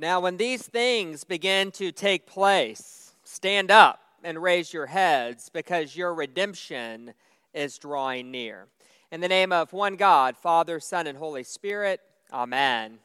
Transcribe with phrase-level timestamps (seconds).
[0.00, 5.94] Now, when these things begin to take place, stand up and raise your heads because
[5.94, 7.12] your redemption
[7.52, 8.66] is drawing near.
[9.12, 12.00] In the name of one God, Father, Son, and Holy Spirit,
[12.32, 12.98] Amen.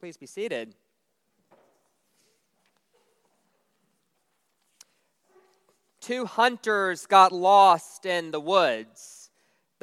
[0.00, 0.74] Please be seated.
[6.02, 9.23] Two hunters got lost in the woods.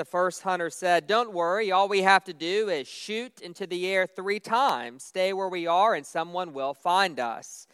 [0.02, 3.86] The first hunter said, Don't worry, all we have to do is shoot into the
[3.86, 7.68] air three times, stay where we are, and someone will find us.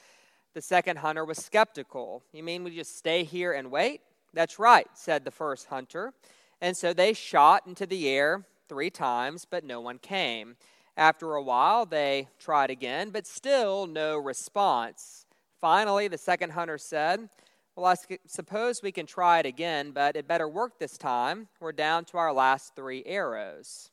[0.53, 2.23] The second hunter was skeptical.
[2.33, 4.01] You mean we just stay here and wait?
[4.33, 6.11] That's right, said the first hunter.
[6.59, 10.57] And so they shot into the air three times, but no one came.
[10.97, 15.25] After a while, they tried again, but still no response.
[15.61, 17.29] Finally, the second hunter said,
[17.77, 21.47] well, I suppose we can try it again, but it better work this time.
[21.59, 23.91] We're down to our last three arrows.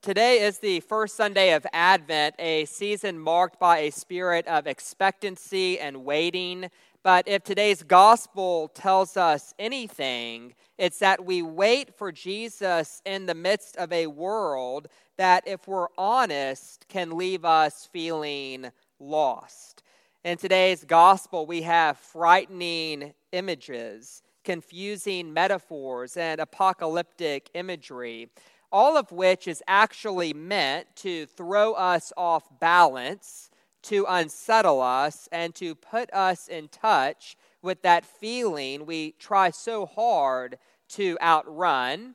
[0.00, 5.80] Today is the first Sunday of Advent, a season marked by a spirit of expectancy
[5.80, 6.70] and waiting.
[7.02, 13.34] But if today's gospel tells us anything, it's that we wait for Jesus in the
[13.34, 19.82] midst of a world that, if we're honest, can leave us feeling lost.
[20.24, 28.30] In today's gospel, we have frightening images, confusing metaphors, and apocalyptic imagery,
[28.72, 33.50] all of which is actually meant to throw us off balance,
[33.82, 39.86] to unsettle us, and to put us in touch with that feeling we try so
[39.86, 40.58] hard
[40.88, 42.14] to outrun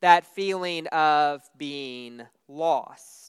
[0.00, 3.23] that feeling of being lost.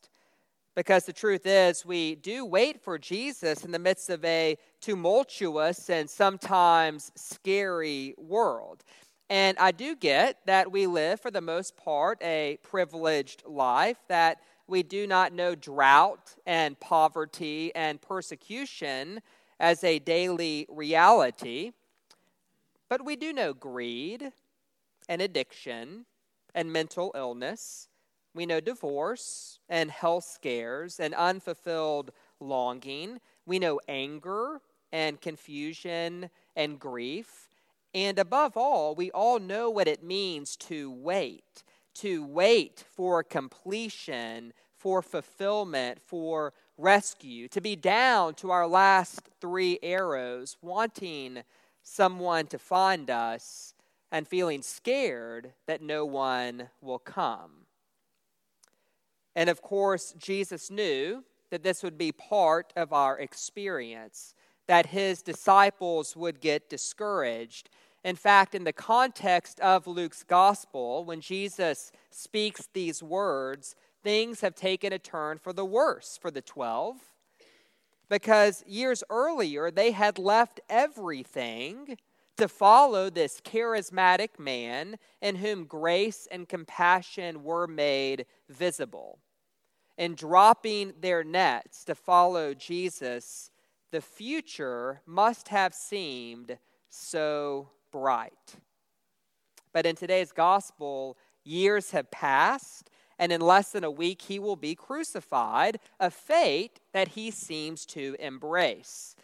[0.76, 5.90] Because the truth is, we do wait for Jesus in the midst of a tumultuous
[5.90, 8.84] and sometimes scary world.
[9.30, 14.40] And I do get that we live, for the most part, a privileged life, that
[14.68, 19.22] we do not know drought and poverty and persecution
[19.60, 21.72] as a daily reality.
[22.90, 24.34] But we do know greed
[25.08, 26.06] and addiction
[26.54, 27.88] and mental illness
[28.36, 33.22] we know divorce and health scares and unfulfilled longing.
[33.46, 34.60] We know anger
[34.92, 37.48] and confusion and grief.
[37.94, 41.64] And above all, we all know what it means to wait,
[41.96, 49.80] to wait for completion, for fulfillment, for rescue, to be down to our last three
[49.82, 51.44] arrows, wanting
[51.84, 53.74] someone to find us
[54.12, 57.65] and feeling scared that no one will come.
[59.36, 64.34] And of course, Jesus knew that this would be part of our experience,
[64.68, 67.70] that his disciples would get discouraged.
[68.04, 74.56] In fact, in the context of Luke's gospel, when Jesus speaks these words, things have
[74.56, 76.98] taken a turn for the worse for the 12.
[78.08, 81.98] Because years earlier, they had left everything
[82.38, 89.20] to follow this charismatic man in whom grace and compassion were made visible
[89.98, 93.52] and dropping their nets to follow Jesus,
[93.92, 96.58] the future must have seemed
[96.90, 98.56] so bright.
[99.74, 104.56] But in today's gospel, years have passed, and in less than a week, he will
[104.58, 109.15] be crucified, a fate that he seems to embrace.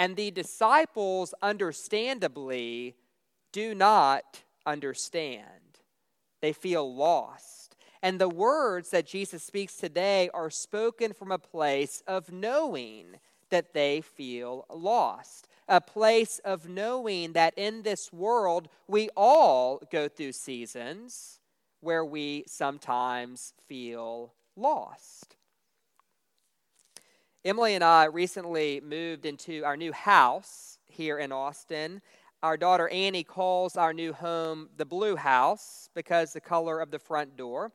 [0.00, 2.96] And the disciples, understandably,
[3.52, 5.44] do not understand.
[6.40, 7.76] They feel lost.
[8.02, 13.16] And the words that Jesus speaks today are spoken from a place of knowing
[13.50, 20.08] that they feel lost, a place of knowing that in this world we all go
[20.08, 21.40] through seasons
[21.80, 25.36] where we sometimes feel lost.
[27.42, 32.02] Emily and I recently moved into our new house here in Austin.
[32.42, 36.98] Our daughter Annie calls our new home the Blue House because the color of the
[36.98, 37.72] front door.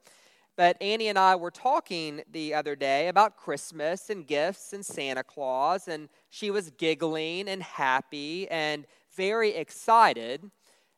[0.56, 5.24] But Annie and I were talking the other day about Christmas and gifts and Santa
[5.24, 8.86] Claus, and she was giggling and happy and
[9.16, 10.52] very excited.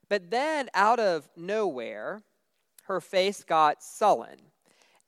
[0.09, 2.21] But then, out of nowhere,
[2.83, 4.39] her face got sullen.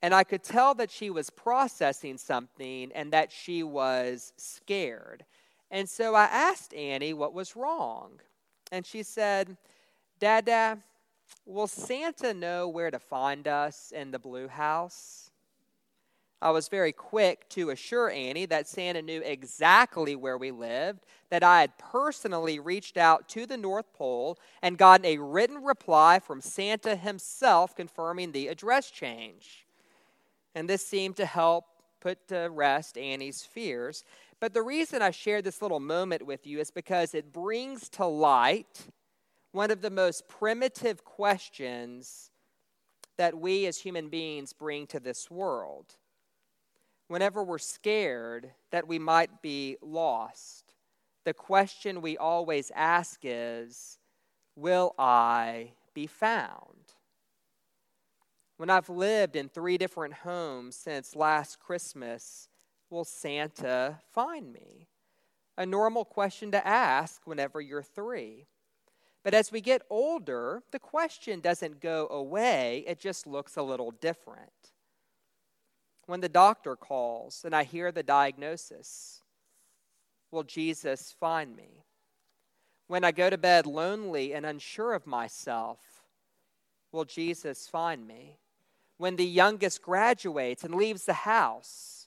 [0.02, 5.24] And I could tell that she was processing something and that she was scared.
[5.70, 8.20] And so I asked Annie what was wrong.
[8.72, 9.56] And she said,
[10.18, 10.78] Dada,
[11.44, 15.30] will Santa know where to find us in the blue house?
[16.42, 21.42] I was very quick to assure Annie that Santa knew exactly where we lived, that
[21.42, 26.40] I had personally reached out to the North Pole and gotten a written reply from
[26.40, 29.66] Santa himself confirming the address change.
[30.54, 31.64] And this seemed to help
[32.00, 34.04] put to rest Annie's fears.
[34.40, 38.06] But the reason I share this little moment with you is because it brings to
[38.06, 38.86] light
[39.52, 42.30] one of the most primitive questions
[43.18, 45.96] that we as human beings bring to this world
[47.10, 50.74] whenever we're scared that we might be lost,
[51.24, 53.98] the question we always ask is,
[54.54, 56.94] Will I be found?
[58.60, 62.46] When I've lived in three different homes since last Christmas,
[62.90, 64.86] will Santa find me?
[65.56, 68.48] A normal question to ask whenever you're three.
[69.24, 73.92] But as we get older, the question doesn't go away, it just looks a little
[73.92, 74.52] different
[76.10, 79.22] when the doctor calls and I hear the diagnosis?
[80.30, 81.84] Will Jesus find me?
[82.88, 85.78] When I go to bed lonely and unsure of myself,
[86.92, 88.36] will Jesus find me?
[89.00, 92.06] When the youngest graduates and leaves the house,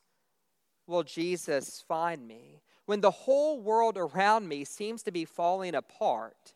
[0.86, 2.62] will Jesus find me?
[2.86, 6.54] When the whole world around me seems to be falling apart,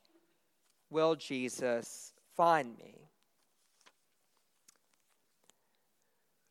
[0.92, 3.10] will Jesus find me?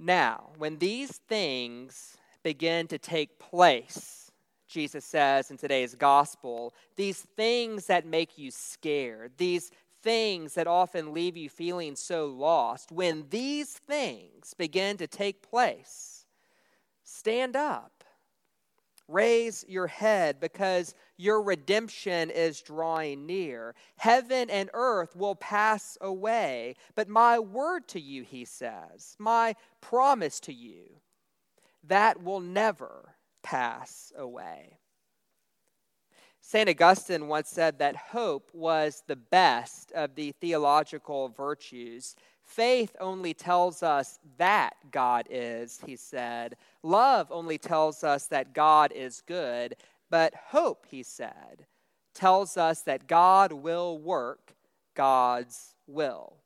[0.00, 4.32] Now, when these things begin to take place,
[4.66, 9.70] Jesus says in today's gospel, these things that make you scared, these
[10.06, 16.26] things that often leave you feeling so lost, when these things begin to take place,
[17.02, 17.96] stand up
[19.08, 23.74] Raise your head because your redemption is drawing near.
[23.98, 30.40] Heaven and earth will pass away, but my word to you, he says, my promise
[30.40, 31.00] to you,
[31.84, 33.14] that will never
[33.44, 34.80] pass away.
[36.48, 36.68] St.
[36.68, 42.14] Augustine once said that hope was the best of the theological virtues.
[42.44, 46.54] Faith only tells us that God is, he said.
[46.84, 49.74] Love only tells us that God is good.
[50.08, 51.66] But hope, he said,
[52.14, 54.54] tells us that God will work
[54.94, 56.36] God's will.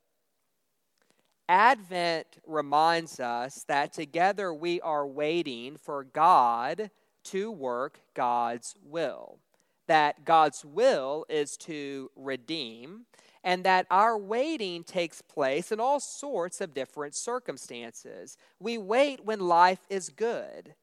[1.47, 6.91] Advent reminds us that together we are waiting for God
[7.25, 9.41] to work God's will.
[9.90, 13.06] That God's will is to redeem,
[13.42, 18.37] and that our waiting takes place in all sorts of different circumstances.
[18.60, 20.76] We wait when life is good,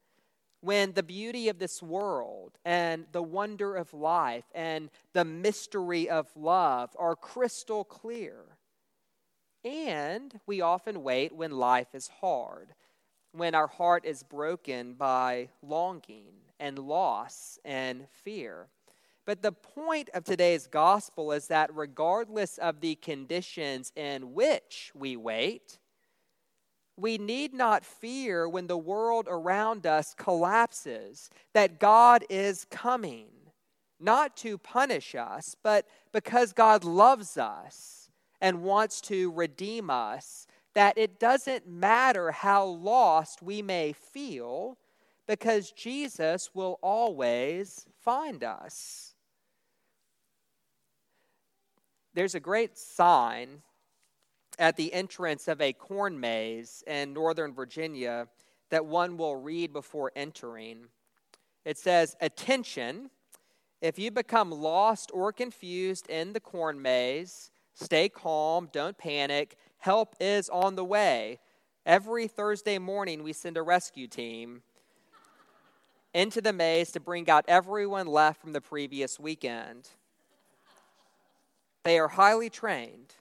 [0.60, 6.28] when the beauty of this world and the wonder of life and the mystery of
[6.36, 8.58] love are crystal clear.
[9.64, 12.74] And we often wait when life is hard,
[13.32, 18.68] when our heart is broken by longing and loss and fear.
[19.28, 25.18] But the point of today's gospel is that regardless of the conditions in which we
[25.18, 25.78] wait,
[26.96, 33.26] we need not fear when the world around us collapses, that God is coming,
[34.00, 38.08] not to punish us, but because God loves us
[38.40, 44.78] and wants to redeem us, that it doesn't matter how lost we may feel,
[45.26, 49.07] because Jesus will always find us.
[52.18, 53.62] There's a great sign
[54.58, 58.26] at the entrance of a corn maze in Northern Virginia
[58.70, 60.86] that one will read before entering.
[61.64, 63.10] It says, Attention,
[63.80, 69.56] if you become lost or confused in the corn maze, stay calm, don't panic.
[69.76, 71.38] Help is on the way.
[71.86, 74.62] Every Thursday morning, we send a rescue team
[76.12, 79.90] into the maze to bring out everyone left from the previous weekend.
[81.88, 83.14] They are highly trained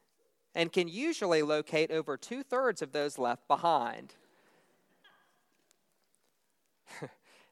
[0.54, 4.14] and can usually locate over two thirds of those left behind.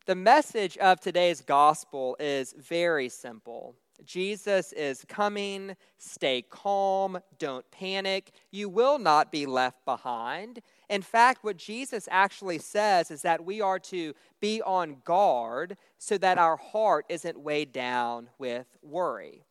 [0.08, 3.76] the message of today's gospel is very simple.
[4.04, 5.78] Jesus is coming.
[5.98, 7.18] Stay calm.
[7.40, 8.34] Don't panic.
[8.52, 10.60] You will not be left behind.
[10.90, 16.18] In fact, what Jesus actually says is that we are to be on guard so
[16.18, 19.45] that our heart isn't weighed down with worry.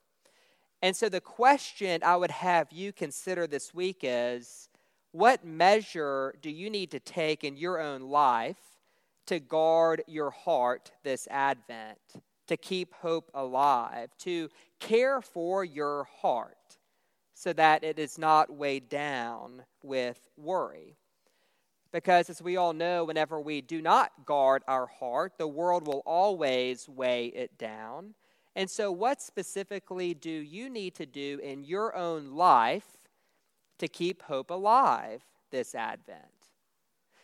[0.85, 4.69] And so, the question I would have you consider this week is
[5.13, 8.59] What measure do you need to take in your own life
[9.29, 11.97] to guard your heart this Advent,
[12.49, 16.77] to keep hope alive, to care for your heart
[17.33, 20.99] so that it is not weighed down with worry?
[21.93, 26.03] Because, as we all know, whenever we do not guard our heart, the world will
[26.05, 28.13] always weigh it down.
[28.57, 32.97] And so, what specifically do you need to do in your own life
[33.79, 36.21] to keep hope alive this Advent?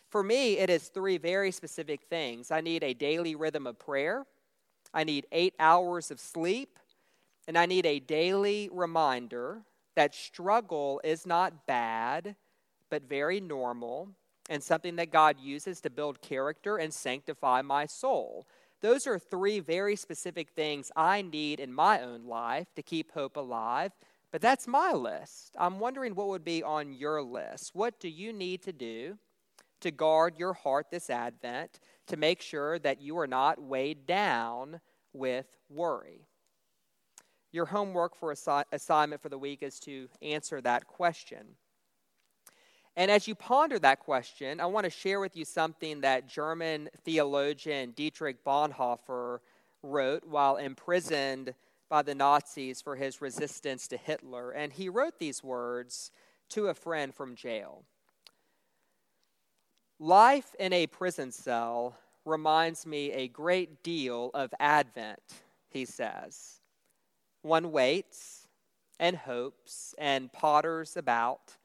[0.09, 2.51] For me, it is three very specific things.
[2.51, 4.27] I need a daily rhythm of prayer,
[4.93, 6.79] I need eight hours of sleep,
[7.47, 9.63] and I need a daily reminder
[9.95, 12.35] that struggle is not bad,
[12.91, 14.09] but very normal
[14.49, 18.47] and something that God uses to build character and sanctify my soul.
[18.81, 23.37] Those are three very specific things I need in my own life to keep hope
[23.37, 23.93] alive
[24.33, 25.57] but that's my list.
[25.59, 27.71] I'm wondering what would be on your list.
[27.75, 29.19] What do you need to do
[29.81, 34.81] to guard your heart this Advent to make sure that you are not weighed down
[35.13, 36.29] with worry?
[37.53, 41.57] Your homework for assi- assignment for the week is to answer that question.
[42.97, 46.89] And as you ponder that question, I want to share with you something that German
[47.05, 49.39] theologian Dietrich Bonhoeffer
[49.83, 51.55] wrote while imprisoned
[51.89, 54.51] by the Nazis for his resistance to Hitler.
[54.51, 56.11] And he wrote these words
[56.51, 57.85] to a friend from jail
[59.99, 61.95] Life in a prison cell
[62.25, 65.23] reminds me a great deal of Advent,
[65.69, 66.61] he says.
[67.43, 68.49] One waits
[68.99, 71.57] and hopes and potters about.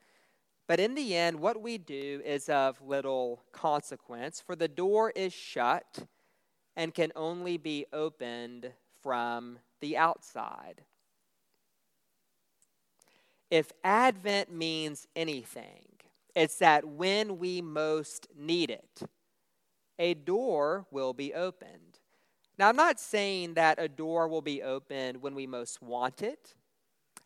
[0.67, 5.31] But in the end, what we do is of little consequence, for the door is
[5.31, 6.07] shut
[6.75, 10.81] and can only be opened from the outside.
[13.51, 15.86] If Advent means anything,
[16.36, 19.01] it's that when we most need it,
[20.00, 22.00] a door will be opened.
[22.57, 26.55] Now, I'm not saying that a door will be opened when we most want it.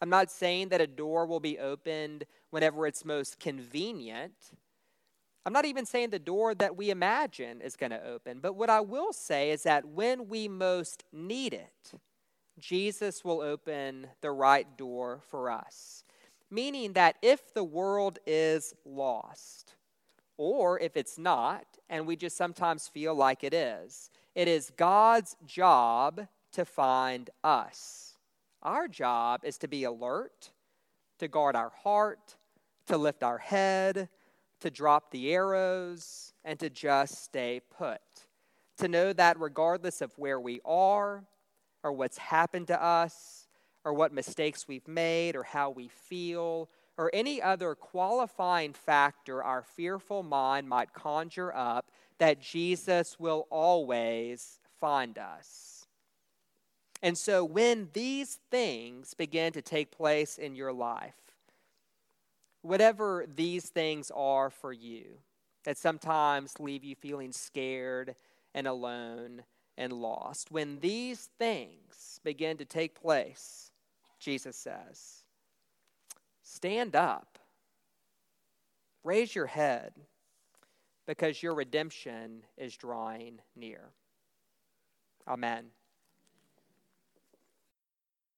[0.02, 4.34] I'm not saying that a door will be opened whenever it's most convenient.
[5.46, 8.40] I'm not even saying the door that we imagine is going to open.
[8.40, 11.94] But what I will say is that when we most need it,
[12.60, 16.04] Jesus will open the right door for us.
[16.52, 19.76] Meaning that if the world is lost,
[20.38, 25.36] or if it's not, and we just sometimes feel like it is, it is God's
[25.46, 28.09] job to find us.
[28.62, 30.52] Our job is to be alert,
[31.20, 32.36] to guard our heart,
[32.88, 34.10] to lift our head,
[34.60, 38.02] to drop the arrows, and to just stay put.
[38.78, 41.24] To know that regardless of where we are,
[41.84, 43.48] or what's happened to us
[43.86, 49.64] or what mistakes we've made or how we feel or any other qualifying factor our
[49.64, 55.79] fearful mind might conjure up, that Jesus will always find us.
[57.02, 61.14] And so, when these things begin to take place in your life,
[62.62, 65.06] whatever these things are for you,
[65.64, 68.16] that sometimes leave you feeling scared
[68.54, 69.44] and alone
[69.78, 70.52] and lost.
[70.52, 73.72] When these things begin to take place,
[74.20, 75.24] Jesus says,
[76.44, 77.40] stand up,
[79.04, 79.94] raise your head,
[81.08, 83.90] because your redemption is drawing near.
[85.28, 85.66] Amen.